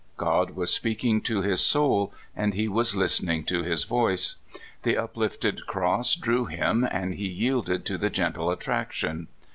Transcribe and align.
God 0.17 0.55
was 0.55 0.73
speak 0.73 1.03
ing 1.03 1.21
to 1.21 1.43
his 1.43 1.61
soul, 1.63 2.11
and 2.35 2.55
he 2.55 2.67
was 2.67 2.95
listening 2.95 3.43
to 3.43 3.61
his 3.61 3.83
voice. 3.83 4.37
The 4.81 4.97
uplifted 4.97 5.67
cross 5.67 6.15
drew 6.15 6.45
him, 6.45 6.87
and 6.89 7.13
he 7.13 7.27
yielded 7.27 7.85
to 7.85 7.99
the 7.99 8.09
gentle 8.09 8.49
attraction. 8.49 9.27